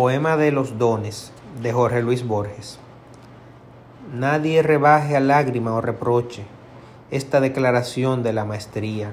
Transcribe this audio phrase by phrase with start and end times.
[0.00, 1.30] Poema de los dones
[1.60, 2.78] de Jorge Luis Borges.
[4.14, 6.44] Nadie rebaje a lágrima o reproche
[7.10, 9.12] esta declaración de la maestría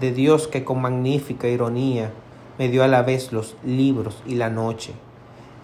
[0.00, 2.10] de Dios que con magnífica ironía
[2.58, 4.94] me dio a la vez los libros y la noche.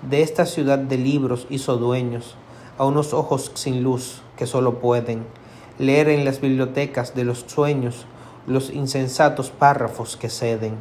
[0.02, 2.36] De esta ciudad de libros hizo dueños
[2.77, 5.24] a unos ojos sin luz que solo pueden
[5.79, 8.04] leer en las bibliotecas de los sueños
[8.46, 10.74] los insensatos párrafos que ceden.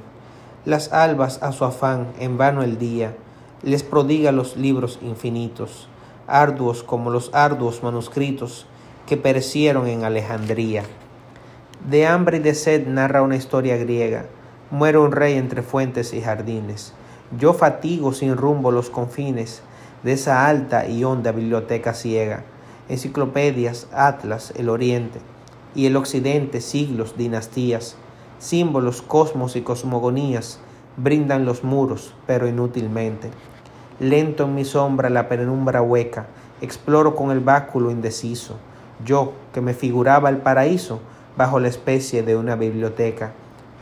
[0.66, 3.16] Las albas a su afán en vano el día
[3.62, 5.88] les prodiga los libros infinitos,
[6.28, 8.66] arduos como los arduos manuscritos
[9.06, 10.84] que perecieron en Alejandría.
[11.90, 14.26] De hambre y de sed narra una historia griega,
[14.72, 16.94] muere un rey entre fuentes y jardines.
[17.38, 19.62] Yo fatigo sin rumbo los confines
[20.04, 22.44] de esa alta y honda biblioteca ciega,
[22.88, 25.20] enciclopedias, atlas, el oriente
[25.76, 27.98] y el occidente, siglos, dinastías,
[28.40, 30.60] símbolos, cosmos y cosmogonías,
[31.02, 33.30] brindan los muros, pero inútilmente.
[34.00, 36.28] Lento en mi sombra la penumbra hueca,
[36.62, 38.56] exploro con el báculo indeciso,
[39.06, 41.00] yo que me figuraba el paraíso
[41.38, 43.32] bajo la especie de una biblioteca,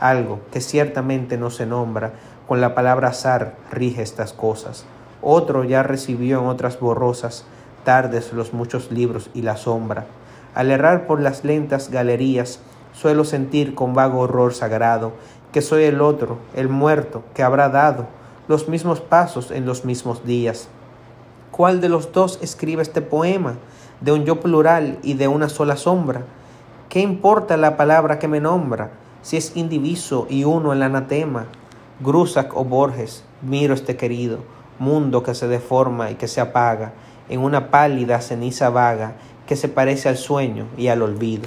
[0.00, 2.12] algo que ciertamente no se nombra,
[2.46, 4.86] con la palabra azar rige estas cosas.
[5.20, 7.44] Otro ya recibió en otras borrosas
[7.84, 10.06] tardes los muchos libros y la sombra.
[10.54, 12.60] Al errar por las lentas galerías,
[13.00, 15.12] suelo sentir con vago horror sagrado
[15.52, 18.06] que soy el otro, el muerto, que habrá dado
[18.48, 20.68] los mismos pasos en los mismos días.
[21.52, 23.54] ¿Cuál de los dos escribe este poema,
[24.00, 26.22] de un yo plural y de una sola sombra?
[26.88, 28.90] ¿Qué importa la palabra que me nombra,
[29.22, 31.46] si es indiviso y uno el anatema?
[32.00, 34.38] Grusac o Borges, miro este querido
[34.80, 36.92] mundo que se deforma y que se apaga
[37.28, 39.14] en una pálida ceniza vaga
[39.46, 41.44] que se parece al sueño y al olvido.